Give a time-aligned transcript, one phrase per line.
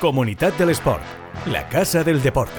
[0.00, 1.02] Comunidad del Sport,
[1.44, 2.58] la casa del deporte.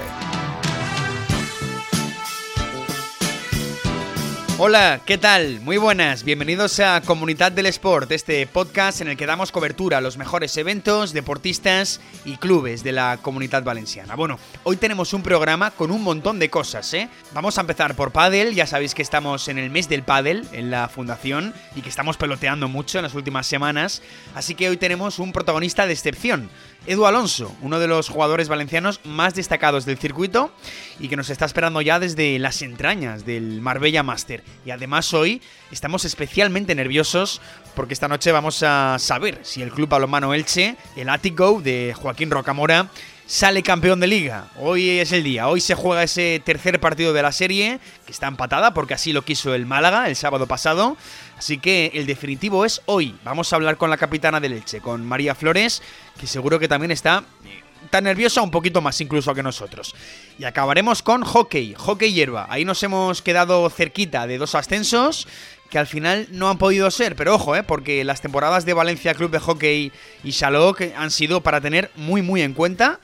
[4.63, 5.59] Hola, ¿qué tal?
[5.61, 10.01] Muy buenas, bienvenidos a Comunidad del Sport, este podcast en el que damos cobertura a
[10.01, 14.15] los mejores eventos, deportistas y clubes de la comunidad valenciana.
[14.15, 17.09] Bueno, hoy tenemos un programa con un montón de cosas, ¿eh?
[17.33, 20.69] Vamos a empezar por pádel, ya sabéis que estamos en el mes del pádel en
[20.69, 24.03] la fundación y que estamos peloteando mucho en las últimas semanas,
[24.35, 26.51] así que hoy tenemos un protagonista de excepción.
[26.87, 30.51] Edu Alonso, uno de los jugadores valencianos más destacados del circuito
[30.99, 34.43] y que nos está esperando ya desde las entrañas del Marbella Master.
[34.65, 37.39] Y además hoy estamos especialmente nerviosos
[37.75, 42.31] porque esta noche vamos a saber si el club balonmano Elche, el Atico de Joaquín
[42.31, 42.89] Rocamora,
[43.25, 44.47] sale campeón de liga.
[44.57, 48.27] Hoy es el día, hoy se juega ese tercer partido de la serie, que está
[48.27, 50.97] empatada porque así lo quiso el Málaga el sábado pasado.
[51.37, 53.15] Así que el definitivo es hoy.
[53.23, 55.81] Vamos a hablar con la capitana del Elche, con María Flores,
[56.19, 59.95] que seguro que también está eh, tan nerviosa, un poquito más incluso que nosotros.
[60.37, 62.47] Y acabaremos con hockey, hockey hierba.
[62.49, 65.27] Ahí nos hemos quedado cerquita de dos ascensos
[65.71, 67.63] que al final no han podido ser, pero ojo, ¿eh?
[67.63, 69.91] porque las temporadas de Valencia Club de Hockey
[70.21, 72.99] y Shalok han sido para tener muy muy en cuenta.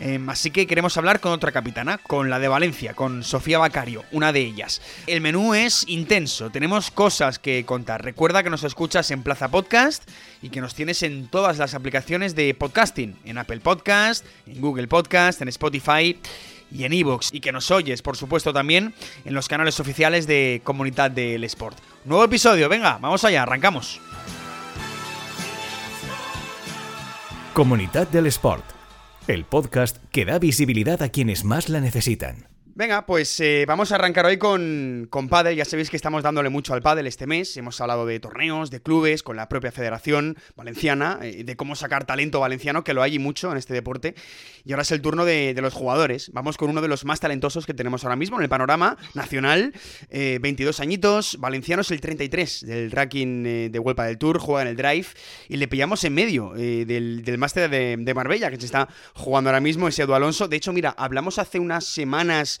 [0.00, 4.04] Em, así que queremos hablar con otra capitana, con la de Valencia, con Sofía Bacario,
[4.12, 4.82] una de ellas.
[5.06, 8.04] El menú es intenso, tenemos cosas que contar.
[8.04, 10.08] Recuerda que nos escuchas en Plaza Podcast
[10.42, 14.88] y que nos tienes en todas las aplicaciones de podcasting, en Apple Podcast, en Google
[14.88, 16.18] Podcast, en Spotify
[16.70, 20.60] y en Evox y que nos oyes, por supuesto, también en los canales oficiales de
[20.64, 21.78] Comunidad del Sport.
[22.04, 24.00] Nuevo episodio, venga, vamos allá, arrancamos.
[27.52, 28.64] Comunidad del Sport,
[29.26, 32.49] el podcast que da visibilidad a quienes más la necesitan.
[32.80, 35.54] Venga, pues eh, vamos a arrancar hoy con, con Padel.
[35.54, 37.54] Ya sabéis que estamos dándole mucho al Padel este mes.
[37.58, 42.06] Hemos hablado de torneos, de clubes, con la propia Federación Valenciana, eh, de cómo sacar
[42.06, 44.14] talento valenciano, que lo hay mucho en este deporte.
[44.64, 46.30] Y ahora es el turno de, los jugadores.
[46.32, 49.74] Vamos con uno de los más talentosos que tenemos ahora mismo en el panorama nacional.
[50.08, 54.62] Eh, 22 añitos, valenciano es el 33 del ranking eh, de Huelpa del Tour, juega
[54.62, 55.08] en el Drive.
[55.48, 58.88] Y le pillamos en medio eh, del, del máster de, de Marbella, que se está
[59.14, 60.48] jugando ahora mismo, ese Edu Alonso.
[60.48, 62.60] De hecho, mira, hablamos hace unas semanas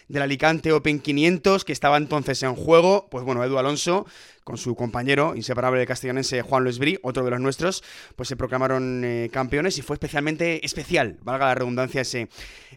[0.11, 3.07] del Alicante Open 500, que estaba entonces en juego.
[3.09, 4.05] Pues bueno, Edu Alonso,
[4.43, 7.81] con su compañero inseparable de castellanense Juan Luis Bri, otro de los nuestros,
[8.17, 12.27] pues se proclamaron eh, campeones y fue especialmente especial, valga la redundancia, ese,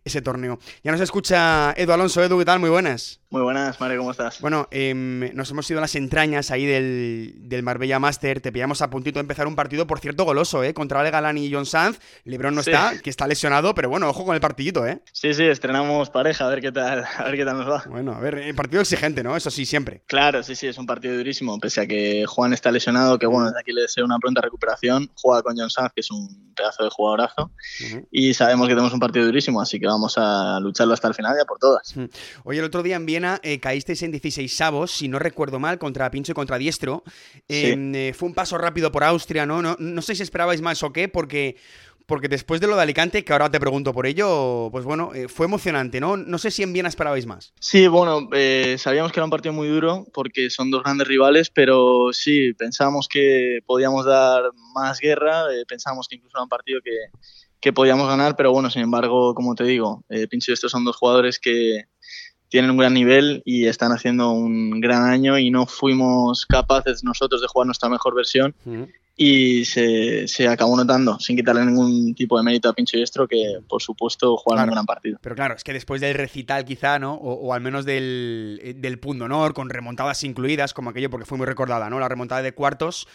[0.04, 0.60] ese torneo.
[0.84, 2.22] Ya nos escucha Edu Alonso.
[2.22, 2.60] Edu, ¿qué tal?
[2.60, 3.20] Muy buenas.
[3.30, 4.40] Muy buenas, Mario, ¿cómo estás?
[4.40, 8.40] Bueno, eh, nos hemos ido a las entrañas ahí del, del, Marbella Master.
[8.40, 10.72] Te pillamos a puntito de empezar un partido, por cierto, goloso, ¿eh?
[10.72, 11.98] Contra Ale Galán y John Sanz.
[12.22, 12.70] Lebron no sí.
[12.70, 15.00] está, que está lesionado, pero bueno, ojo con el partidito, ¿eh?
[15.10, 17.84] Sí, sí, estrenamos pareja, a ver qué tal, a ver qué tal nos va.
[17.88, 19.36] Bueno, a ver, eh, partido exigente, ¿no?
[19.36, 20.02] Eso sí, siempre.
[20.06, 23.46] Claro, sí, sí, es un partido durísimo, pese a que Juan está lesionado, que bueno,
[23.46, 25.10] desde aquí le deseo una pronta recuperación.
[25.14, 27.44] Juega con John Sanz, que es un pedazo de jugadorazo.
[27.44, 28.08] Uh -huh.
[28.10, 31.34] Y sabemos que tenemos un partido durísimo, así que vamos a lucharlo hasta el final
[31.38, 31.94] ya por todas.
[32.44, 35.78] Oye, el otro día en Viena eh, caísteis en 16 avos, si no recuerdo mal,
[35.78, 37.02] contra Pincho y contra Diestro.
[37.48, 37.98] Eh, sí.
[37.98, 39.62] eh, fue un paso rápido por Austria, ¿no?
[39.62, 39.76] ¿no?
[39.78, 41.56] No sé si esperabais más o qué, porque
[42.06, 45.28] porque después de lo de Alicante, que ahora te pregunto por ello, pues bueno, eh,
[45.28, 46.16] fue emocionante, ¿no?
[46.16, 47.52] No sé si en Viena esperabais más.
[47.60, 51.50] Sí, bueno, eh, sabíamos que era un partido muy duro porque son dos grandes rivales,
[51.50, 54.42] pero sí, pensábamos que podíamos dar
[54.74, 56.96] más guerra, eh, pensábamos que incluso era un partido que,
[57.60, 60.84] que podíamos ganar, pero bueno, sin embargo, como te digo, eh, Pincho y estos son
[60.84, 61.84] dos jugadores que
[62.48, 67.40] tienen un gran nivel y están haciendo un gran año y no fuimos capaces nosotros
[67.40, 68.54] de jugar nuestra mejor versión.
[68.66, 73.28] -huh y se, se, acabó notando, sin quitarle ningún tipo de mérito a Pincho Diestro,
[73.28, 75.18] que por supuesto jugaron claro, un gran partido.
[75.22, 77.14] Pero claro, es que después del recital quizá, ¿no?
[77.14, 81.26] O, o, al menos del, eh, del punto honor, con remontadas incluidas, como aquello, porque
[81.26, 82.00] fue muy recordada, ¿no?
[82.00, 83.06] La remontada de cuartos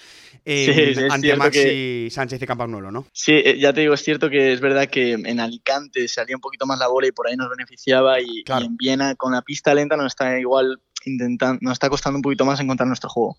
[0.46, 2.08] eh, sí, ante Maxi que...
[2.12, 3.06] Sánchez y Campagnuolo, ¿no?
[3.12, 6.42] Sí, eh, ya te digo, es cierto que es verdad que en Alicante salía un
[6.42, 8.64] poquito más la bola y por ahí nos beneficiaba y, claro.
[8.64, 12.22] y en Viena con la pista lenta no está igual intentando, nos está costando un
[12.22, 13.38] poquito más encontrar nuestro juego.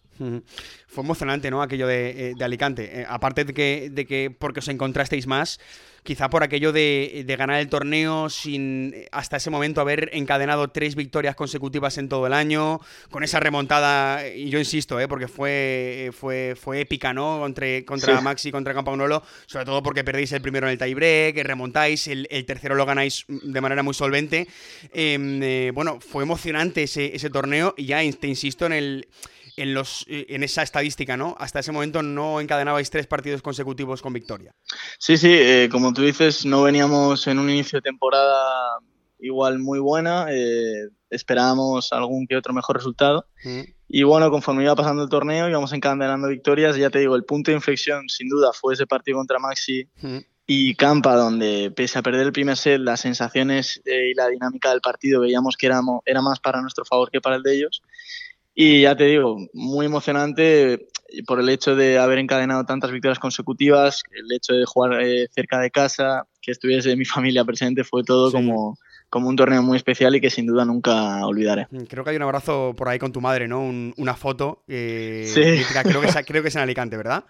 [0.88, 1.62] Fue emocionante, ¿no?
[1.62, 3.00] Aquello de, eh, de Alicante.
[3.00, 5.60] Eh, aparte de que, de que porque os encontrasteis más,
[6.02, 10.94] quizá por aquello de, de, ganar el torneo sin hasta ese momento haber encadenado tres
[10.94, 12.80] victorias consecutivas en todo el año,
[13.10, 15.08] con esa remontada, y yo insisto, ¿eh?
[15.08, 17.38] porque fue, fue, fue épica, ¿no?
[17.40, 18.24] Contra, contra sí.
[18.24, 22.44] Maxi, contra Campagnolo, sobre todo porque perdéis el primero en el tiebreak, remontáis, el, el
[22.44, 24.48] tercero lo ganáis de manera muy solvente.
[24.92, 29.08] Eh, bueno, fue emocionante ese, ese torneo y ya te insisto en el
[29.56, 31.36] en, los, en esa estadística, ¿no?
[31.38, 34.54] Hasta ese momento no encadenabais tres partidos consecutivos con victoria.
[34.98, 38.78] Sí, sí, eh, como tú dices, no veníamos en un inicio de temporada
[39.20, 43.26] igual muy buena, eh, esperábamos algún que otro mejor resultado.
[43.44, 43.60] Mm.
[43.88, 46.76] Y bueno, conforme iba pasando el torneo, íbamos encadenando victorias.
[46.76, 49.88] Ya te digo, el punto de inflexión, sin duda, fue ese partido contra Maxi.
[50.00, 50.18] Mm.
[50.46, 54.70] y Campa, donde pese a perder el primer set, las sensaciones eh, y la dinámica
[54.70, 57.82] del partido veíamos que era, era más para nuestro favor que para el de ellos.
[58.54, 60.88] Y ya te digo, muy emocionante
[61.26, 65.58] por el hecho de haber encadenado tantas victorias consecutivas, el hecho de jugar eh, cerca
[65.60, 68.76] de casa, que estuviese mi familia presente, fue todo como
[69.10, 71.66] como un torneo muy especial y que sin duda nunca olvidaré.
[71.70, 73.60] Mm, creo que hay un abrazo por ahí con tu madre, ¿no?
[73.60, 74.62] una foto.
[74.68, 75.40] Eh, sí.
[75.82, 77.24] Creo que, es, creo que, es, en Alicante, ¿verdad?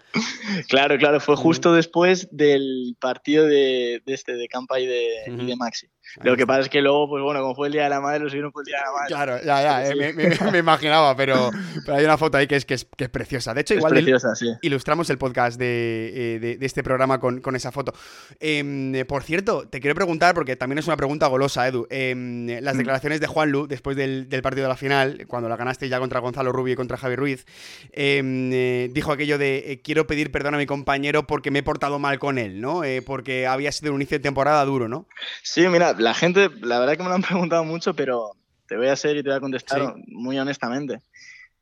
[0.69, 1.19] Claro, claro.
[1.19, 5.87] Fue justo después del partido de, este, de Campa y de, y de Maxi.
[6.23, 8.19] Lo que pasa es que luego, pues bueno, como fue el Día de la Madre,
[8.19, 9.07] lo subieron por el Día de la Madre.
[9.07, 10.13] Claro, ya, ya, eh,
[10.51, 11.51] me, imaginaba, pero,
[11.87, 13.53] hay una foto ahí que es, que es, que es preciosa.
[13.53, 14.53] De hecho, igual preciosa, sí.
[14.61, 17.93] ilustramos el podcast de, eh, de, este programa con, con esa foto.
[18.39, 21.87] Em, por cierto, te quiero preguntar, porque también es una pregunta golosa, Edu.
[21.89, 22.79] Em, las mm.
[22.79, 25.99] declaraciones de Juan Lu después del, del, partido de la final, cuando la ganaste ya
[25.99, 27.45] contra Gonzalo Rubio y contra Javi Ruiz,
[27.93, 31.99] em, eh, dijo aquello de quiero pedir perdón a mi compañero porque me he portado
[31.99, 32.81] mal con él, ¿no?
[33.05, 35.05] porque había sido un inicio de temporada duro, ¿no?
[35.43, 38.31] Sí, mira, la gente, la verdad que me lo han preguntado mucho, pero
[38.67, 41.01] te voy a hacer y te voy a contestar muy honestamente.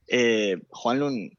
[0.08, 1.32] Eh, Juan Lun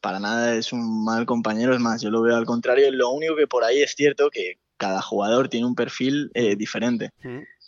[0.00, 2.90] para nada es un mal compañero, es más, yo lo veo al contrario.
[2.92, 7.10] Lo único que por ahí es cierto que cada jugador tiene un perfil eh, diferente.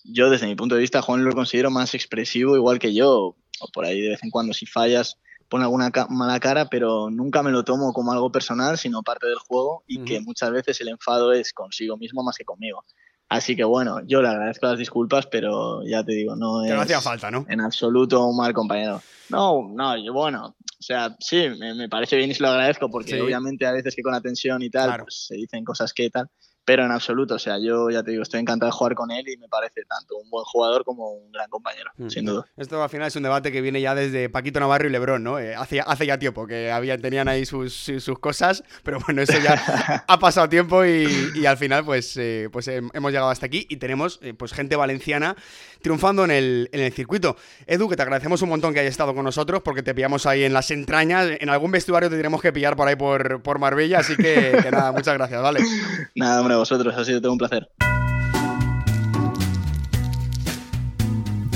[0.05, 3.37] Yo, desde mi punto de vista, Juan lo considero más expresivo, igual que yo.
[3.61, 7.43] O por ahí de vez en cuando, si fallas, pone alguna mala cara, pero nunca
[7.43, 10.89] me lo tomo como algo personal, sino parte del juego y que muchas veces el
[10.89, 12.85] enfado es consigo mismo más que conmigo.
[13.29, 16.73] Así que bueno, yo le agradezco las disculpas, pero ya te digo, no es.
[16.73, 17.45] no hacía falta, ¿no?
[17.49, 19.03] En absoluto un mal compañero.
[19.29, 23.21] No, no, yo bueno, o sea, sí, me, parece bien y se lo agradezco porque
[23.21, 26.31] obviamente a veces que con atención y tal, pues se dicen cosas que tal,
[26.69, 29.27] pero en absoluto, o sea, yo ya te digo, estoy encantado de jugar con él
[29.27, 32.11] y me parece tanto un buen jugador como un gran compañero, mm.
[32.11, 32.45] sin duda.
[32.59, 35.39] Esto al final es un debate que viene ya desde Paquito Navarro y Lebrón, ¿no?
[35.39, 39.39] Eh, hace, hace ya tiempo que habían, tenían ahí sus, sus, cosas, pero bueno, eso
[39.43, 43.79] ya ha pasado tiempo y, al final pues, eh, pues hemos llegado hasta aquí y
[43.79, 45.37] tenemos eh, pues gente valenciana
[45.81, 47.37] triunfando en el, en el circuito.
[47.67, 50.45] Edu, que te agradecemos un montón que hayas estado con nosotros porque te pillamos ahí
[50.45, 54.01] en las entrañas, en algún vestuario te tenemos que pillar por ahí por, por Marbella,
[54.01, 55.61] así que, que nada, muchas gracias, ¿vale?
[56.15, 57.69] Nada, hombre, vosotros, ha sido todo un placer.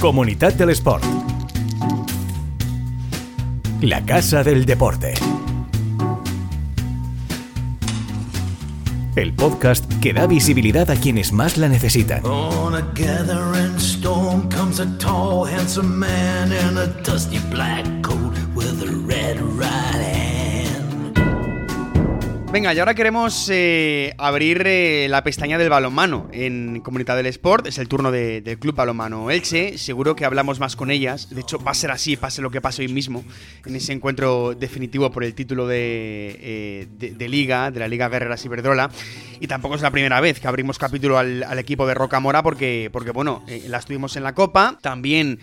[0.00, 1.04] Comunidad del Sport.
[3.80, 5.14] La Casa del Deporte.
[9.14, 12.22] El podcast que da visibilidad a quienes más la necesitan.
[22.52, 27.68] Venga, y ahora queremos eh, abrir eh, la pestaña del balonmano en Comunidad del Sport.
[27.68, 29.78] Es el turno del Club Balonmano Elche.
[29.78, 31.30] Seguro que hablamos más con ellas.
[31.30, 33.24] De hecho, va a ser así, pase lo que pase hoy mismo,
[33.64, 38.90] en ese encuentro definitivo por el título de, eh, Liga, de la Liga Guerreras Iberdrola.
[39.40, 43.12] Y tampoco es la primera vez que abrimos capítulo al, equipo de Rocamora, porque, porque
[43.12, 45.40] bueno, la estuvimos en la Copa, también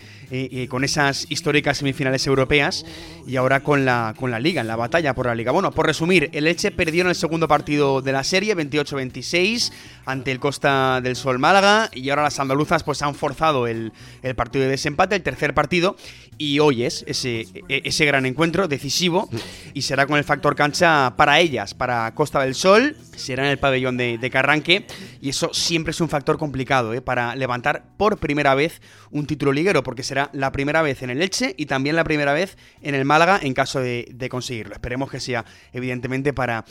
[0.70, 2.86] con esas históricas semifinales europeas,
[3.26, 5.52] y ahora con la, con la Liga, en la batalla por la Liga.
[5.52, 9.72] Bueno, por resumir, el Elche perdió en el segundo partido de la serie, 28-26,
[10.06, 11.90] ante el Costa del Sol Málaga.
[11.92, 13.92] Y ahora las andaluzas pues han forzado el,
[14.36, 15.96] partido de desempate, el tercer partido.
[16.38, 19.28] Y hoy es ese, e, ese gran encuentro decisivo
[19.74, 23.58] y será con el factor cancha para ellas, para Costa del Sol, será en el
[23.58, 24.86] pabellón de, Carranque.
[25.20, 27.02] Y eso siempre es un factor complicado ¿eh?
[27.02, 28.80] para levantar por primera vez
[29.10, 32.32] un título liguero, porque será la primera vez en el Elche y también la primera
[32.32, 34.72] vez en el Málaga en caso de, de conseguirlo.
[34.72, 36.64] Esperemos que sea, evidentemente, para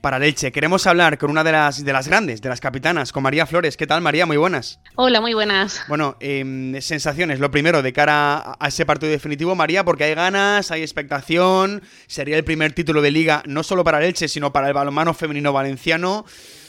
[0.00, 0.52] para Leche.
[0.52, 3.76] Queremos hablar con una de las, de las grandes, de las capitanas, con María Flores.
[3.76, 4.26] ¿Qué tal, María?
[4.26, 4.80] Muy buenas.
[4.94, 5.82] Hola, muy buenas.
[5.88, 10.70] Bueno, em, sensaciones, lo primero, de cara a ese partido definitivo, María, porque hay ganas,
[10.70, 14.74] hay expectación, sería el primer título de liga, no solo para Leche, sino para el
[14.74, 16.24] balonmano femenino valenciano.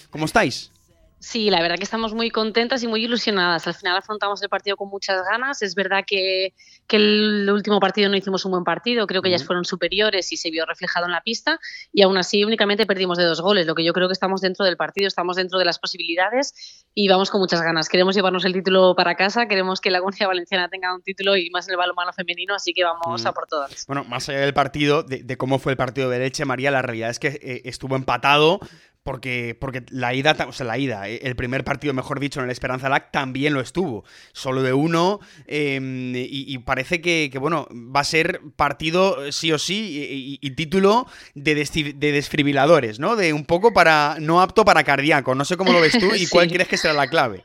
[0.10, 0.72] ¿Cómo estáis?
[1.20, 3.66] Sí, la verdad que estamos muy contentas y muy ilusionadas.
[3.66, 5.64] Al final afrontamos el partido con muchas ganas.
[5.64, 6.54] Es verdad que,
[6.90, 10.50] el último partido no hicimos un buen partido, creo que ellas fueron superiores y se
[10.52, 11.60] vio reflejado en la pista
[11.92, 14.64] y aún así únicamente perdimos de dos goles, lo que yo creo que estamos dentro
[14.64, 17.90] del partido, estamos dentro de las posibilidades y vamos con muchas ganas.
[17.90, 21.50] Queremos llevarnos el título para casa, queremos que la Comunidad Valenciana tenga un título y
[21.50, 23.86] más en el balonmano femenino, así que vamos a por todas.
[23.88, 27.10] Bueno, más allá del partido, de, cómo fue el partido de Leche, María, la realidad
[27.10, 28.60] es que eh, estuvo empatado,
[29.08, 32.52] porque, porque la ida, o sea, la ida, el primer partido, mejor dicho, en el
[32.52, 34.04] Esperanza LAC también lo estuvo.
[34.34, 35.20] Solo de uno.
[35.48, 41.08] Em, y, parece que, bueno, va a ser partido eh, sí o sí y, título
[41.36, 43.16] de, de, desfibriladores, ¿no?
[43.16, 44.18] De un poco para.
[44.20, 45.36] no apto para cardíaco.
[45.36, 47.44] No sé cómo lo ves tú y cuál crees que será la clave.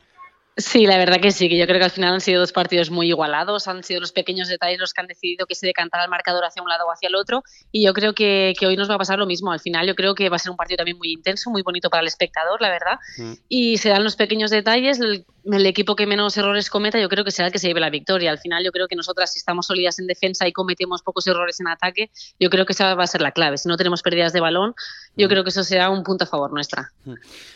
[0.59, 2.90] Sí, la verdad que sí, que yo creo que al final han sido dos partidos
[2.90, 6.11] muy igualados, han sido los pequeños detalles los que han decidido que se decantara el
[6.11, 8.97] marcador hacia un lado o hacia el otro y yo creo que, hoy nos va
[8.97, 9.50] a pasar lo mismo.
[9.50, 11.88] Al final yo creo que va a ser un partido también muy intenso, muy bonito
[11.88, 13.32] para el espectador, la verdad, mm.
[13.49, 15.25] y serán los pequeños detalles, el,
[15.66, 18.30] equipo que menos errores cometa yo creo que será el que se lleve la victoria.
[18.30, 21.61] Al final yo creo que nosotras si estamos sólidas en defensa y cometemos pocos errores
[21.61, 23.56] en ataque, yo creo que esa va a ser la clave.
[23.56, 24.75] Si no tenemos pérdidas de balón,
[25.16, 25.30] yo mm.
[25.30, 26.92] creo que eso será un punto a favor nuestra.
[27.06, 27.14] Mm.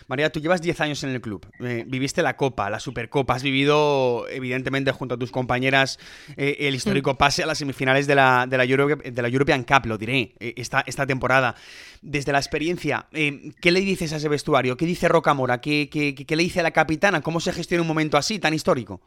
[0.09, 3.43] María, tú llevas 10 años en el club, eh, viviste la Copa, la Supercopa, has
[3.43, 5.99] vivido, evidentemente, junto a tus compañeras,
[6.37, 9.87] eh, el histórico pase a las semifinales de la, de la, de la European Cup,
[9.87, 11.57] lo diré, eh, esta, esta temporada.
[12.01, 14.77] Desde la experiencia, ¿qué le dices a ese vestuario?
[14.77, 15.61] ¿Qué dice Rocamora?
[15.61, 17.21] ¿Qué, qué, qué le dice a la capitana?
[17.21, 19.01] ¿Cómo se gestiona un momento así, tan histórico?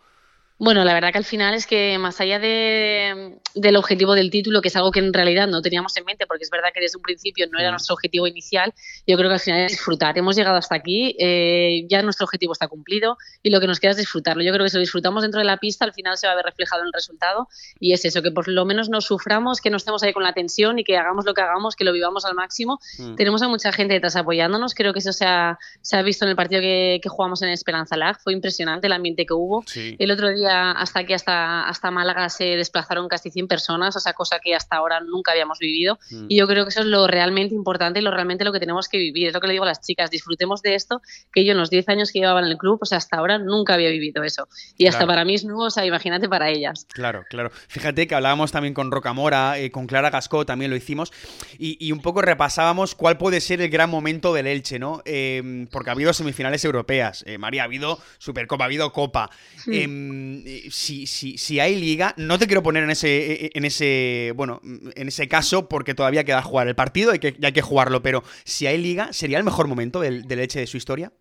[0.61, 4.61] Bueno, la verdad que al final es que más allá de, del objetivo del título,
[4.61, 6.97] que es algo que en realidad no teníamos en mente, porque es verdad que desde
[6.97, 8.73] un principio no era nuestro objetivo inicial,
[9.07, 10.17] yo creo que al final es disfrutar.
[10.17, 13.91] Hemos llegado hasta aquí, eh, ya nuestro objetivo está cumplido y lo que nos queda
[13.91, 14.43] es disfrutarlo.
[14.43, 16.35] Yo creo que si lo disfrutamos dentro de la pista, al final se va a
[16.35, 17.47] ver reflejado en el resultado
[17.79, 20.33] y es eso, que por lo menos no suframos, que no estemos ahí con la
[20.33, 22.81] tensión y que hagamos lo que hagamos, que lo vivamos al máximo.
[22.97, 23.15] Mm.
[23.15, 26.31] Tenemos a mucha gente detrás apoyándonos, creo que eso se ha, se ha visto en
[26.31, 29.63] el partido que, jugamos en Esperanza Lag, fue impresionante el ambiente que hubo.
[29.73, 34.13] El otro día hasta aquí, hasta, hasta Málaga, se desplazaron casi 100 personas, o sea,
[34.13, 35.99] cosa que hasta ahora nunca habíamos vivido.
[36.11, 36.25] Mm.
[36.29, 38.87] Y yo creo que eso es lo realmente importante y lo realmente lo que tenemos
[38.87, 39.27] que vivir.
[39.27, 41.01] Es lo que le digo a las chicas, disfrutemos de esto,
[41.33, 43.39] que yo en los 10 años que llevaba en el club, o sea, hasta ahora
[43.39, 44.47] nunca había vivido eso.
[44.77, 46.87] Y hasta para mí es nuevo, o sea, imagínate para ellas.
[46.93, 47.51] Claro, claro.
[47.67, 51.11] Fíjate que hablábamos también con Rocamora, eh, con Clara Gascó también lo hicimos,
[51.57, 55.01] y, un poco repasábamos cuál puede ser el gran momento del Elche, ¿no?
[55.05, 59.29] Em, porque ha habido semifinales europeas, eh, María, ha habido Supercopa, ha habido Copa.
[59.65, 60.38] Hmm.
[60.45, 65.07] Em, si, si, hay liga, no te quiero poner en ese, en ese, bueno, en
[65.07, 68.67] ese caso porque todavía queda jugar el partido y que, hay que jugarlo, pero si
[68.67, 71.11] hay liga, ¿sería el mejor momento del, del Elche de su historia?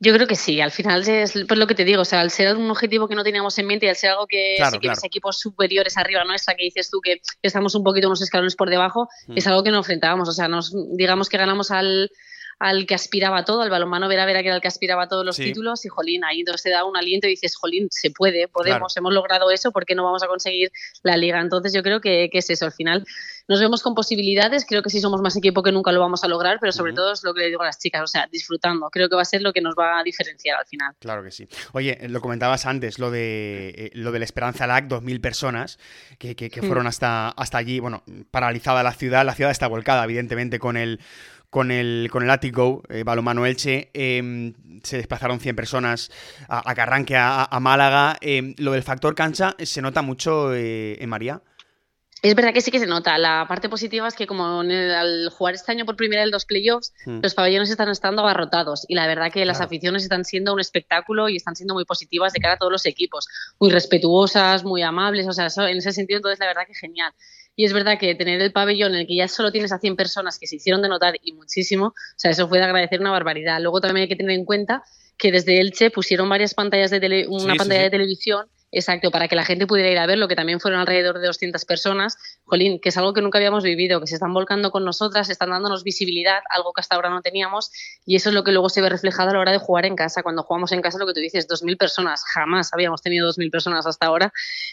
[0.00, 2.30] Yo creo que sí, al final es pues lo que te digo, o sea, al
[2.30, 4.92] ser un objetivo que no teníamos en mente y al ser algo que claro, que
[5.02, 9.08] equipos superiores arriba nuestra, que dices tú que estamos un poquito unos escalones por debajo,
[9.28, 9.38] mm.
[9.38, 12.10] es algo que nos enfrentábamos, o sea, nos digamos que ganamos al,
[12.58, 15.24] al que aspiraba todo, al balonmano Vera Vera que era el que aspiraba a todos
[15.24, 18.96] los títulos y jolín, ahí te da un aliento y dices, jolín, se puede, podemos,
[18.96, 20.70] hemos logrado eso, ¿por qué no vamos a conseguir
[21.02, 21.40] la liga?
[21.40, 23.04] Entonces yo creo que, que, es eso, al final
[23.46, 26.28] nos vemos con posibilidades, creo que si somos más equipo que nunca lo vamos a
[26.28, 28.88] lograr, pero sobre todo es lo que le digo a las chicas, o sea, disfrutando,
[28.90, 30.94] creo que va a ser lo que nos va a diferenciar al final.
[30.98, 31.46] Claro que sí.
[31.72, 35.78] Oye, lo comentabas antes, lo de eh, lo del Esperanza LAC, 2.000 personas
[36.18, 36.66] que, que, mm.
[36.66, 41.00] fueron hasta, hasta allí, bueno, paralizada la ciudad, la ciudad está volcada, evidentemente, con el
[41.54, 46.10] con el, con el Atigo, eh, Balomano Elche, em, se desplazaron 100 personas
[46.48, 48.16] a, Carranque, a, Málaga.
[48.20, 51.42] Em, lo del factor cancha se nota mucho eh, en María.
[52.22, 53.18] Es verdad que sí que se nota.
[53.18, 56.92] La parte positiva es que como al jugar este año por primera vez dos playoffs,
[57.06, 57.20] hmm.
[57.22, 61.28] los pabellones están estando abarrotados y la verdad que las aficiones están siendo un espectáculo
[61.28, 63.28] y están siendo muy positivas de cara a todos los equipos,
[63.60, 67.12] muy respetuosas, muy amables, o sea, en ese sentido entonces la verdad que genial.
[67.56, 69.96] Y es verdad que tener el pabellón en el que ya solo tienes a 100
[69.96, 73.10] personas que se hicieron de notar y muchísimo, o sea, eso fue de agradecer una
[73.10, 73.60] barbaridad.
[73.60, 74.82] Luego también hay que tener en cuenta
[75.16, 79.36] que desde Elche pusieron varias pantallas de tele, una pantalla de televisión Exacto, para que
[79.36, 82.18] la gente pudiera ir a verlo, que también fueron alrededor de 200 personas.
[82.44, 85.50] Jolín, que es algo que nunca habíamos vivido, que se están volcando con nosotras, están
[85.50, 87.70] dándonos visibilidad, algo que hasta ahora no teníamos,
[88.04, 89.94] y eso es lo que luego se ve reflejado a la hora de jugar en
[89.94, 90.24] casa.
[90.24, 93.86] Cuando jugamos en casa, lo que tú dices, 2.000 personas, jamás habíamos tenido 2.000 personas
[93.86, 94.32] hasta ahora,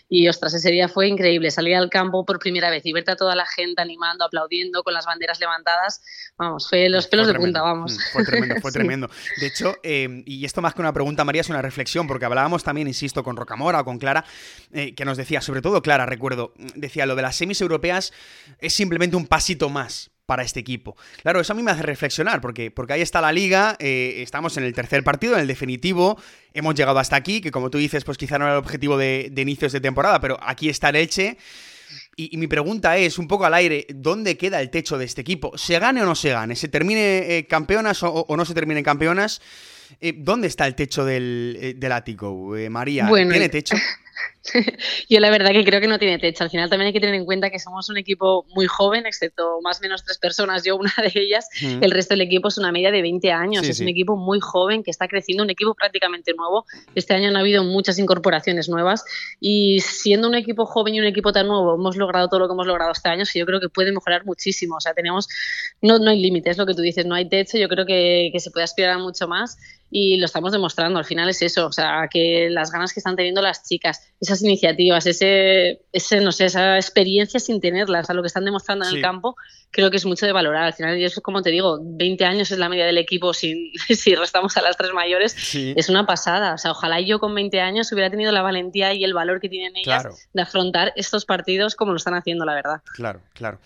[0.09, 1.51] y ostras, ese día fue increíble.
[1.51, 4.95] Salir al campo por primera vez y verte a toda la gente animando, aplaudiendo, con
[4.95, 6.01] las banderas levantadas,
[6.37, 7.93] vamos, fue los pelos de punta, vamos.
[7.93, 9.09] Mm, fue tremendo, fue tremendo.
[9.39, 12.63] De hecho, eh, y esto más que una pregunta, María, es una reflexión, porque hablábamos
[12.63, 14.23] también, insisto, con Rocamora o con Clara,
[14.71, 18.13] eh, que nos decía, sobre todo Clara, recuerdo, decía, lo de las semis europeas
[18.59, 20.95] es simplemente un pasito más para este equipo.
[21.23, 24.55] Claro, eso a mí me hace reflexionar, porque, porque ahí está la liga, eh, estamos
[24.55, 26.17] en el tercer partido, en el definitivo,
[26.53, 29.29] hemos llegado hasta aquí, que como tú dices, pues quizá no era el objetivo de,
[29.35, 31.37] inicios de temporada, pero aquí está el Elche.
[32.15, 35.57] Y, mi pregunta es, un poco al aire, ¿dónde queda el techo de este equipo?
[35.57, 36.55] ¿Se gane o no se gane?
[36.55, 39.41] ¿Se termine eh, campeonas o, no se termine campeonas?
[40.15, 43.09] ¿Dónde está el techo del, del ático, María?
[43.09, 43.75] ¿Tiene techo?
[45.09, 46.43] Yo la verdad que creo que no tiene techo.
[46.43, 49.59] Al final también hay que tener en cuenta que somos un equipo muy joven, excepto
[49.61, 51.47] más o menos tres personas, yo una de ellas.
[51.61, 53.67] El resto del equipo es una media de 20 años.
[53.67, 56.65] es un equipo muy joven que está creciendo, un equipo prácticamente nuevo.
[56.95, 59.03] Este año han habido muchas incorporaciones nuevas
[59.39, 62.53] y siendo un equipo joven y un equipo tan nuevo, hemos logrado todo lo que
[62.53, 64.75] hemos logrado este año, y yo creo que puede mejorar muchísimo.
[64.77, 65.27] O sea, tenemos,
[65.81, 67.57] no, no hay límites, lo que tú dices, no hay techo.
[67.57, 69.57] Yo creo que, que se puede aspirar a mucho más
[69.91, 70.97] y lo estamos demostrando.
[70.97, 74.30] Al final es eso, o sea, que las ganas que están teniendo las chicas, esa
[74.31, 78.87] esas iniciativas, ese, ese, no sé, esa experiencia sin tenerlas, a lo que están demostrando
[78.87, 79.35] en el campo,
[79.71, 80.63] creo que es mucho de valorar.
[80.63, 84.15] Al final, yo como te digo, 20 años es la media del equipo sin, si
[84.15, 86.53] restamos a las tres mayores, es una pasada.
[86.53, 89.49] O sea, ojalá yo con 20 años hubiera tenido la valentía y el valor que
[89.49, 92.81] tienen ellas de afrontar estos partidos como lo están haciendo, la verdad.
[92.93, 93.59] Claro, claro.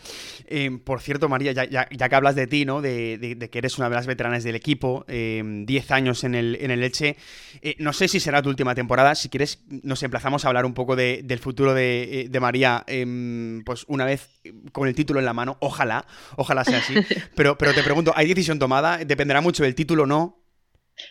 [0.48, 2.82] Eh, por cierto, María, ya, ya, que hablas de ti, ¿no?
[2.82, 6.72] De, que eres una de las veteranas del equipo, 10 eh, años en el, en
[6.72, 7.18] el Leche,
[7.62, 10.74] eh, no sé si será tu última temporada, si quieres nos emplazamos a hablar un
[10.74, 14.30] poco del futuro de, de María, em, pues una vez
[14.72, 16.96] con el título en la mano, ojalá ojalá, sea así.
[17.36, 18.98] Pero, pero te pregunto, ¿hay decisión tomada?
[18.98, 20.45] ¿Dependerá mucho del título o no?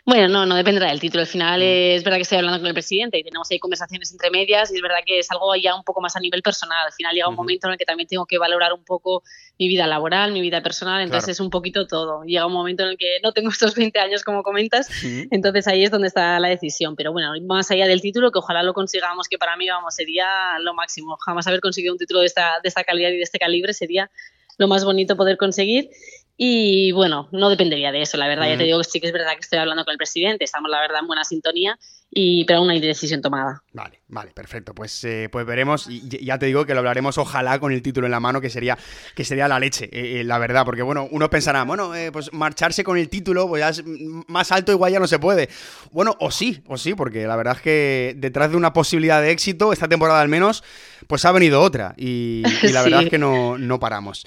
[0.06, 1.22] Bueno, no, no dependerá del título.
[1.22, 1.96] Al final mm.
[1.96, 4.76] es verdad que estoy hablando con el presidente y tenemos ahí conversaciones entre medias y
[4.76, 6.86] es verdad que es algo ya un poco más a nivel personal.
[6.86, 9.22] Al final llega un momento en el que también tengo que valorar un poco
[9.58, 12.24] mi vida laboral, mi vida personal, entonces es un poquito todo.
[12.24, 14.88] Llega un momento en el que no tengo estos 20 años como comentas,
[15.30, 16.96] entonces ahí es donde está la decisión.
[16.96, 20.58] Pero bueno, más allá del título, que ojalá lo consigamos, que para mí vamos, sería
[20.60, 21.16] lo máximo.
[21.24, 24.10] Jamás haber conseguido un título de esta, de esta calidad y de este calibre sería
[24.58, 25.90] lo más bonito poder conseguir.
[26.36, 28.48] Y bueno, no dependería de eso, la verdad.
[28.48, 30.70] Ya te digo que sí que es verdad que estoy hablando con el presidente, estamos
[30.70, 31.78] la verdad en buena sintonía,
[32.14, 33.62] y, pero aún hay decisión tomada.
[33.72, 34.74] Vale, vale, perfecto.
[34.74, 38.06] Pues, eh, pues veremos, y ya te digo que lo hablaremos ojalá con el título
[38.06, 38.78] en la mano, que sería,
[39.16, 42.84] que sería la leche, eh, eh, la verdad, porque bueno, uno pensará, bueno, pues marcharse
[42.84, 43.82] con el título, pues
[44.28, 45.48] más alto igual ya no se puede.
[45.90, 49.32] Bueno, o sí, o sí, porque la verdad es que detrás de una posibilidad de
[49.32, 50.62] éxito, esta temporada al menos,
[51.08, 52.42] pues ha venido otra, y,
[52.72, 54.24] la verdad es que no, no paramos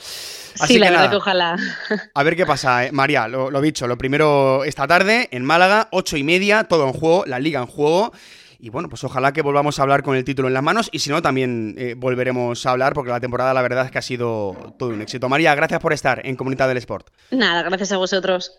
[0.65, 1.57] sí, la verdad que ojalá.
[2.13, 2.91] A ver qué pasa, eh.
[2.91, 6.93] María, lo, lo, dicho, lo primero esta tarde en Málaga, ocho y media, todo en
[6.93, 7.76] juego, la liga en juego.
[8.59, 10.99] Y bueno, pues ojalá que volvamos a hablar con el título en las manos y
[10.99, 14.01] si no, también eh, volveremos a hablar porque la temporada la verdad es que ha
[14.01, 15.29] sido todo un éxito.
[15.29, 17.09] María, gracias por estar en Comunidad del Sport.
[17.31, 18.53] Nada, gracias a vosotros.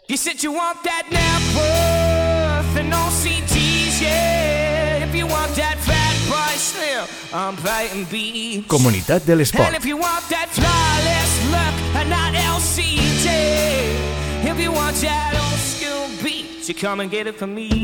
[8.69, 9.69] Comunidad del Sport.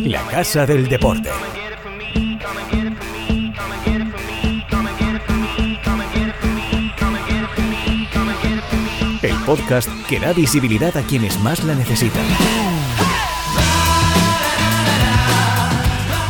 [0.05, 1.31] La Casa del Deporte.
[9.23, 12.26] El podcast que da visibilidad a quienes más la necesitan.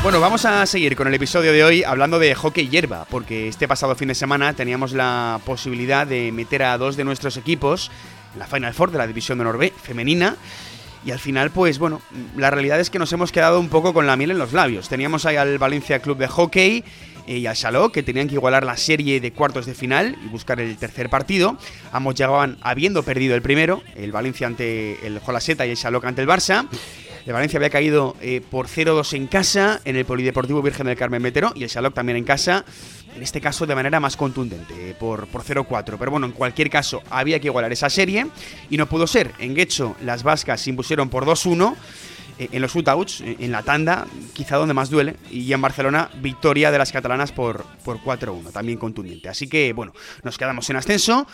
[0.05, 3.67] Bueno, vamos a seguir con el episodio de hoy hablando de hockey hierba, porque este
[3.67, 7.91] pasado fin de semana teníamos la posibilidad de meter a dos de nuestros equipos
[8.33, 10.37] en la Final Four de la División de Norbe femenina.
[11.05, 12.01] Y al final, pues bueno,
[12.37, 14.89] la realidad es que nos hemos quedado un poco con la miel en los labios.
[14.89, 16.85] Teníamos ahí al Valencia Club de Hockey
[17.27, 20.61] y al Chalot, que tenían que igualar la serie de cuartos de final y buscar
[20.61, 21.59] el tercer partido.
[21.93, 26.23] Ambos llegaban habiendo perdido el primero, el Valencia ante el Jolaseta y el Chalot ante
[26.23, 26.67] el Barça.
[27.27, 31.23] El Valencia había caído eh, por 0-2 en casa en el Polideportivo Virgen del Carmen
[31.23, 32.67] Metero y el Shalok también en casa,
[33.15, 35.97] en este caso de manera más contundente, eh, por, por 0-4.
[35.99, 38.27] Pero bueno, en cualquier caso, había que igualar esa serie
[38.71, 39.33] y no pudo ser.
[39.39, 41.75] En Guecho, las vascas se impusieron por 2-1
[42.39, 46.71] eh, en los shootouts, en la tanda, quizá donde más duele, y en Barcelona, victoria
[46.71, 49.29] de las catalanas por, por 4-1, también contundente.
[49.29, 51.27] Así que, bueno, nos quedamos en ascenso,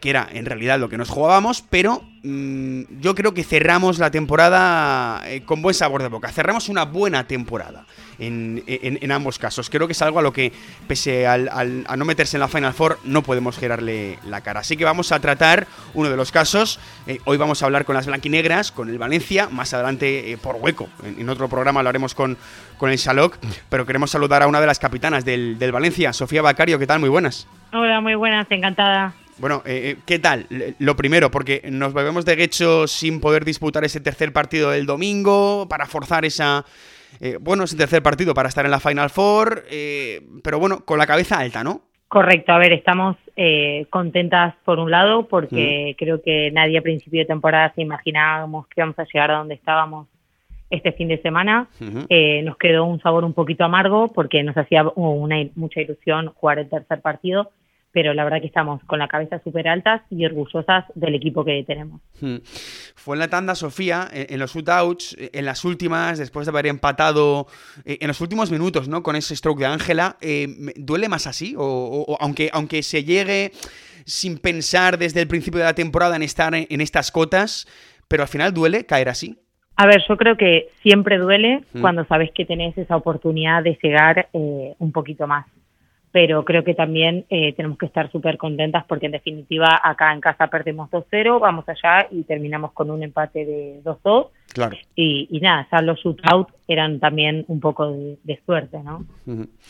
[0.00, 4.12] que era en realidad lo que nos jugábamos, pero Mm, yo creo que cerramos la
[4.12, 6.28] temporada eh, con buen sabor de boca.
[6.30, 7.84] Cerramos una buena temporada
[8.20, 8.62] en,
[9.10, 9.68] ambos casos.
[9.68, 10.52] Creo que es algo a lo que,
[10.86, 14.60] pese al, a no meterse en la Final Four, no podemos girarle la cara.
[14.60, 16.78] Así que vamos a tratar uno de los casos.
[17.08, 19.48] Eh, hoy vamos a hablar con las blanquinegras, con el Valencia.
[19.50, 22.38] Más adelante, eh, por hueco, en, otro programa lo haremos con,
[22.78, 23.36] con el Shalok.
[23.68, 26.78] Pero queremos saludar a una de las capitanas del, del Valencia, Sofía Bacario.
[26.78, 27.00] ¿Qué tal?
[27.00, 27.48] Muy buenas.
[27.72, 29.14] Hola, muy buenas, encantada.
[29.42, 30.46] Bueno, eh, eh, ¿qué tal?
[30.78, 35.66] Lo primero, porque nos bebemos de Guecho sin poder disputar ese tercer partido del domingo
[35.68, 36.64] para forzar esa...
[37.20, 39.64] Eh, bueno, ese tercer partido para estar en la Final Four,
[40.44, 41.80] pero bueno, con la cabeza alta, ¿no?
[42.06, 43.16] Correcto, a ver, estamos
[43.90, 45.98] contentas por un lado porque mm.
[45.98, 49.54] creo que nadie a principio de temporada se imaginábamos que íbamos a llegar a donde
[49.54, 50.06] estábamos
[50.70, 51.66] este fin de semana.
[51.80, 56.68] nos quedó un sabor un poquito amargo porque nos hacía una, mucha ilusión jugar el
[56.68, 57.50] tercer partido
[57.92, 61.62] pero la verdad que estamos con la cabeza súper altas y orgullosas del equipo que
[61.66, 62.00] tenemos.
[62.20, 62.36] Hmm.
[62.94, 67.46] Fue en la tanda, Sofía, en los shootouts, en las últimas, después de haber empatado
[67.84, 69.02] eh, en los últimos minutos, ¿no?
[69.02, 71.54] Con ese stroke de Ángela, eh, ¿duele más así?
[71.56, 73.52] O, aunque, aunque se llegue
[74.04, 77.68] sin pensar desde el principio de la temporada en estar en, estas cotas,
[78.08, 79.38] pero al final duele caer así.
[79.76, 81.80] A ver, yo creo que siempre duele hmm.
[81.80, 85.46] cuando sabes que tenés esa oportunidad de llegar eh, un poquito más
[86.12, 90.20] pero creo que también eh, tenemos que estar súper contentas porque en definitiva acá en
[90.20, 94.28] casa perdemos 2-0, vamos allá y terminamos con un empate de 2-2.
[94.52, 94.76] Claro.
[94.94, 99.06] Y, y, nada, ya los shootout eran también un poco de, suerte, ¿no?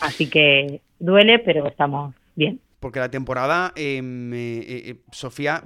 [0.00, 2.60] Así que duele, pero estamos bien.
[2.80, 5.62] Porque la temporada, em, eh, eh, Sofía,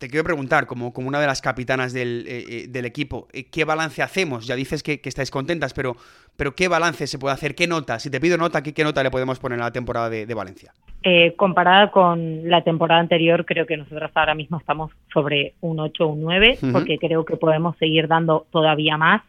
[0.00, 3.64] te quiero preguntar, como, como una de las capitanas del, eh, eh, equipo, eh, ¿qué
[3.64, 4.46] balance hacemos?
[4.46, 5.94] Ya dices que, estáis contentas, pero,
[6.36, 7.54] pero ¿qué balance se puede hacer?
[7.54, 7.98] ¿Qué nota?
[7.98, 10.72] Si te pido nota, ¿qué, qué nota le podemos poner a la temporada de, Valencia?
[11.36, 16.08] comparada con la temporada anterior, creo que nosotros ahora mismo estamos sobre un 8 o
[16.08, 19.22] un 9, porque creo que podemos seguir dando todavía más.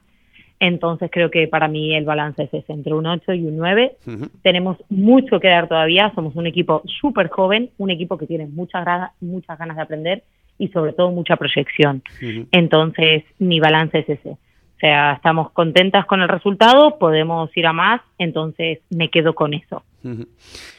[0.59, 3.97] Entonces creo que para mí el balance es ese, entre un 8 y un 9.
[4.41, 8.85] Tenemos mucho que dar todavía, somos un equipo súper joven, un equipo que tiene muchas,
[9.19, 10.23] muchas ganas de aprender
[10.61, 12.03] y sobre todo mucha proyección.
[12.51, 14.29] Entonces, mi balance es ese.
[14.29, 19.55] O sea, estamos contentas con el resultado, podemos ir a más, entonces me quedo con
[19.55, 19.83] eso.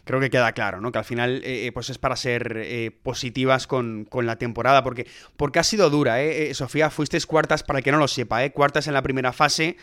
[0.04, 0.92] Creo que queda claro, ¿no?
[0.92, 4.84] Que al final eh, eh, pues es para ser eh, positivas con, con, la temporada,
[4.84, 6.54] porque, porque ha sido dura, ¿eh?
[6.54, 8.52] Sofía, fuisteis cuartas, para el que no lo sepa, ¿eh?
[8.52, 9.76] Cuartas en la primera fase,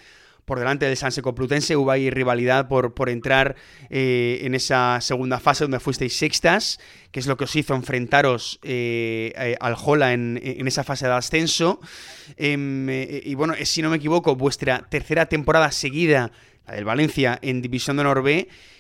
[0.49, 1.77] por delante del Sanse Complutense.
[1.77, 3.55] Hubo ahí rivalidad por, por entrar
[3.91, 6.79] eh, en esa segunda fase donde fuisteis sextas,
[7.12, 11.13] que es lo que os hizo enfrentaros eh, eh, al Jola en, esa fase de
[11.13, 11.79] ascenso.
[12.35, 16.31] Em, y bueno, si no me equivoco, vuestra tercera temporada seguida,
[16.65, 18.27] la del Valencia, en División de Honor.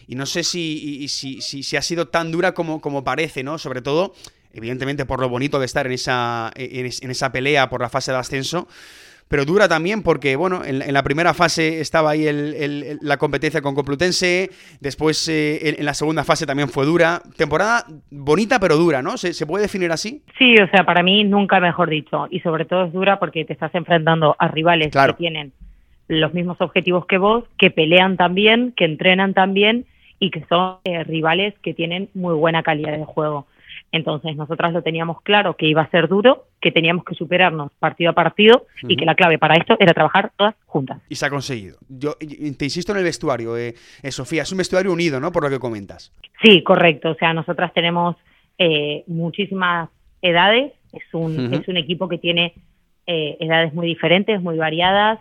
[0.07, 3.59] Y no sé si, si, si, ha sido tan dura como, como parece, ¿no?
[3.59, 4.15] Sobre todo,
[4.53, 8.17] evidentemente, por lo bonito de estar en esa, en esa pelea por la fase de
[8.17, 8.67] ascenso
[9.29, 12.27] pero dura también porque, bueno, en, la primera fase estaba ahí
[13.01, 14.49] la competencia con Complutense,
[14.81, 17.21] después eh, en, la segunda fase también fue dura.
[17.37, 19.17] Temporada bonita pero dura, ¿no?
[19.17, 20.23] ¿Se, puede definir así?
[20.37, 22.27] Sí, o sea, para mí nunca mejor dicho.
[22.31, 25.53] Y sobre todo es dura porque te estás enfrentando a rivales que tienen
[26.07, 29.85] los mismos objetivos que vos, que pelean también, que entrenan también
[30.19, 33.45] y que son eh, rivales que tienen muy buena calidad de juego.
[33.91, 38.11] Entonces, nosotras lo teníamos claro que iba a ser duro, que teníamos que superarnos partido
[38.11, 41.01] a partido y que la clave para esto era trabajar todas juntas.
[41.09, 41.77] Y se ha conseguido.
[41.87, 43.73] Yo te insisto en el vestuario, eh,
[44.03, 45.31] eh, Sofía, es un vestuario unido, ¿no?
[45.31, 46.13] Por lo que comentas.
[46.43, 47.11] Sí, correcto.
[47.11, 48.15] O sea, nosotras tenemos
[48.59, 49.89] eh, muchísimas
[50.21, 50.73] edades.
[50.93, 52.53] Es un, es un equipo que tiene
[53.05, 55.19] edades muy diferentes, muy variadas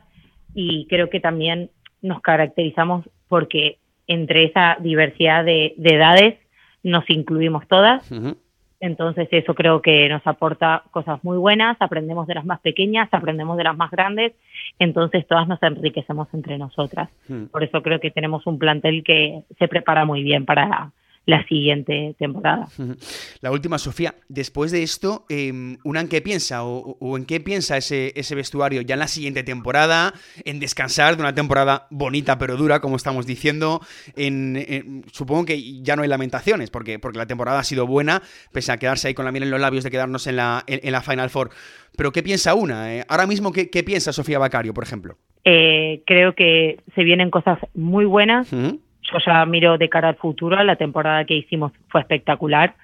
[0.54, 1.70] y creo que también
[2.02, 6.36] nos caracterizamos porque entre esa diversidad de, edades
[6.82, 8.10] nos incluimos todas.
[8.80, 13.56] Entonces eso creo que nos aporta cosas muy buenas, aprendemos de las más pequeñas, aprendemos
[13.56, 14.34] de las más grandes,
[14.78, 17.08] entonces todas nos enriquecemos entre nosotras.
[17.28, 17.46] Hmm.
[17.46, 20.92] Por eso creo que tenemos un plantel que se prepara muy bien para,
[21.28, 22.68] la siguiente temporada.
[23.42, 27.76] La última, Sofía, después de esto, eh, ¿una en qué piensa o, en qué piensa
[27.76, 30.14] ese, ese, vestuario ya en la siguiente temporada,
[30.46, 33.82] en descansar de una temporada bonita pero dura, como estamos diciendo?
[34.16, 38.72] En, supongo que ya no hay lamentaciones, porque, porque la temporada ha sido buena, pese
[38.72, 41.02] a quedarse ahí con la miel en los labios de quedarnos en la, en, la
[41.02, 41.50] Final Four.
[41.94, 42.94] Pero ¿qué piensa una?
[42.94, 45.18] Eh, ahora mismo, ¿qué, piensa Sofía Bacario, por ejemplo?
[45.44, 48.50] Eh, creo que se vienen cosas muy buenas
[49.12, 52.74] yo ya miro de cara al futuro, la temporada que hicimos fue espectacular,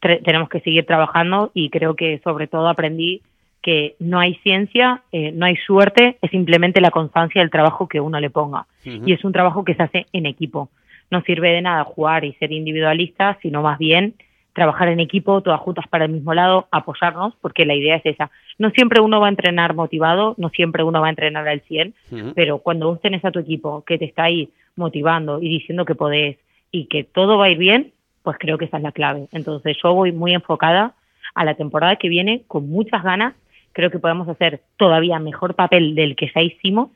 [0.00, 3.22] tenemos que seguir trabajando y creo que sobre todo aprendí
[3.62, 8.00] que no hay ciencia, eh, no hay suerte, es simplemente la constancia del trabajo que
[8.00, 8.66] uno le ponga.
[8.84, 10.68] Y es un trabajo que se hace en equipo.
[11.10, 14.14] No sirve de nada jugar y ser individualista, sino más bien
[14.52, 18.30] trabajar en equipo, todas juntas para el mismo lado, apoyarnos, porque la idea es esa.
[18.58, 21.92] No siempre uno va a entrenar motivado, no siempre uno va a entrenar al 100,
[22.34, 25.94] pero cuando vos tenés a tu equipo que te está ahí motivando y diciendo que
[25.94, 26.38] podés
[26.70, 29.28] y que todo va a ir bien, pues creo que esa es la clave.
[29.32, 30.94] Entonces yo voy muy enfocada
[31.34, 33.34] a la temporada que viene con muchas ganas.
[33.72, 36.90] Creo que podemos hacer todavía mejor papel del que ya hicimos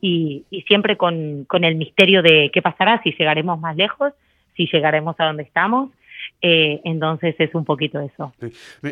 [0.00, 4.12] y, y, siempre con, con el misterio de qué pasará, si llegaremos más lejos,
[4.56, 5.90] si llegaremos a donde estamos
[6.42, 8.32] eh, entonces es un poquito eso.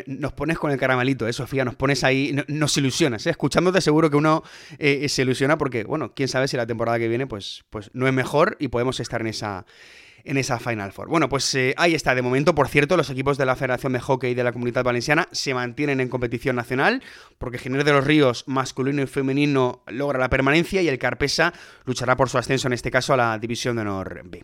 [0.05, 1.65] Nos pones con el caramelito, ¿eh, Sofía?
[1.65, 3.25] Nos pones ahí, nos ilusionas.
[3.25, 3.31] ¿eh?
[3.31, 4.43] Escuchándote seguro que uno
[4.77, 8.07] eh, se ilusiona porque, bueno, quién sabe si la temporada que viene pues, pues no
[8.07, 9.65] es mejor y podemos estar en esa,
[10.23, 11.09] en esa Final Four.
[11.09, 12.15] Bueno, pues eh, ahí está.
[12.15, 15.27] De momento, por cierto, los equipos de la Federación de Hockey de la Comunidad Valenciana
[15.31, 17.01] se mantienen en competición nacional
[17.37, 21.53] porque Giner de los Ríos, masculino y femenino, logra la permanencia y el Carpesa
[21.85, 24.43] luchará por su ascenso, en este caso, a la División de Honor B.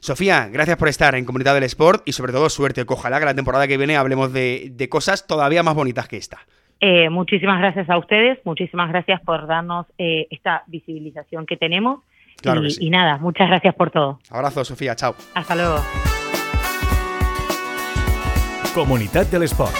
[0.00, 2.84] Sofía, gracias por estar en Comunidad del Sport y sobre todo suerte.
[2.86, 6.38] Ojalá que la temporada que viene hablemos de, cosas todavía más bonitas que esta.
[6.80, 12.00] Eh, muchísimas gracias a ustedes, muchísimas gracias por darnos eh, esta visibilización que tenemos
[12.42, 14.20] y, nada, muchas gracias por todo.
[14.30, 15.14] Abrazo, Sofía, chao.
[15.34, 15.78] Hasta luego.
[18.74, 19.74] Comunidad del Sport.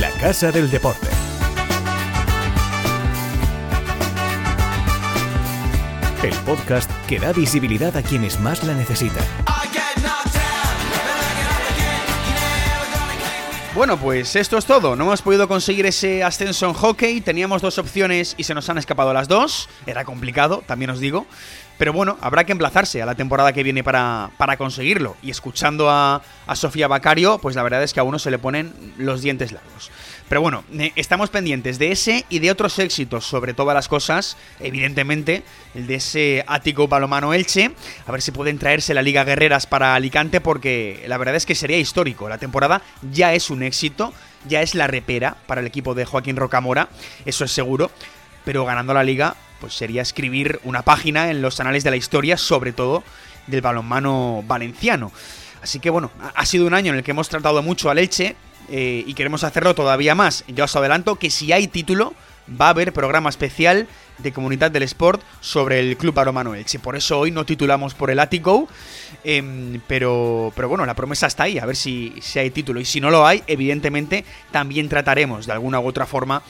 [0.00, 1.08] La Casa del Deporte.
[6.24, 9.24] el podcast que da visibilidad a quienes más la necesitan.
[13.74, 14.94] Bueno, pues esto es todo.
[14.94, 17.20] No hemos podido conseguir ese ascenso en hockey.
[17.20, 19.68] Teníamos dos opciones y se nos han escapado las dos.
[19.84, 21.26] Era complicado, también os digo.
[21.76, 25.16] Pero bueno, habrá que emplazarse a la temporada que viene para, para conseguirlo.
[25.24, 28.38] Y escuchando a, a Sofía Bacario, pues la verdad es que a uno se le
[28.38, 29.90] ponen los dientes largos.
[30.28, 34.36] Pero bueno, eh, estamos pendientes de ese y de otros éxitos sobre todas las cosas.
[34.58, 35.42] Evidentemente,
[35.74, 37.70] el de ese ático palomano Elche.
[38.06, 41.54] A ver si pueden traerse la Liga Guerreras para Alicante, porque la verdad es que
[41.54, 42.28] sería histórico.
[42.28, 42.80] La temporada
[43.12, 44.14] ya es un éxito,
[44.48, 46.88] ya es la repera para el equipo de Joaquín Rocamora,
[47.26, 47.90] eso es seguro.
[48.44, 52.36] Pero ganando la liga, pues sería escribir una página en los anales de la historia,
[52.36, 53.02] sobre todo
[53.46, 55.12] del balonmano valenciano.
[55.62, 58.36] Así que bueno, ha sido un año en el que hemos tratado mucho al Elche,
[58.70, 60.44] eh, y queremos hacerlo todavía más.
[60.48, 62.14] Yo os adelanto que si hay título,
[62.48, 63.86] va a haber programa especial
[64.18, 66.78] de Comunidad del Sport sobre el Club Aromano Elche.
[66.78, 68.68] Por eso hoy no titulamos por el Ático,
[69.24, 72.80] em, pero, pero bueno, la promesa está ahí, a ver si, si, hay título.
[72.80, 76.42] Y si no lo hay, evidentemente también trataremos de alguna u otra forma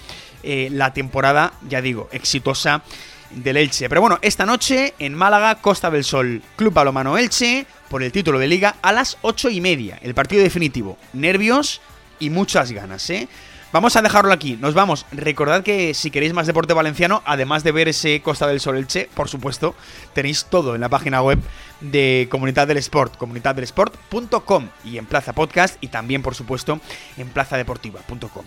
[0.43, 2.83] eh, la temporada, ya digo, exitosa
[3.31, 3.89] del Elche.
[3.89, 8.39] Pero bueno, esta noche en Málaga, Costa del Sol, Club Balomano Elche, por el título
[8.39, 9.99] de liga, a las ocho y media.
[10.03, 10.99] El partido definitivo.
[11.15, 11.81] Nervios
[12.19, 13.29] y muchas ganas, ¿eh?
[13.75, 15.05] Vamos a dejarlo aquí, nos vamos.
[15.11, 19.11] Recordad que si queréis más deporte valenciano, además de ver ese Costa del Sol Elche,
[19.15, 19.75] por supuesto,
[20.13, 21.41] tenéis todo en la página web
[21.81, 26.79] de Comunidad del Sport, comunidaddelesport.com y en Plaza Podcast y también, por supuesto,
[27.17, 28.45] en plazadeportiva.com.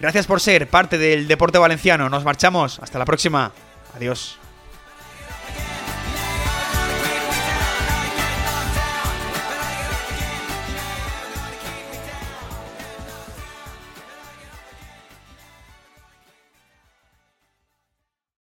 [0.00, 3.52] Gracias por ser parte del deporte valenciano, nos marchamos, hasta la próxima,
[3.94, 4.41] adiós.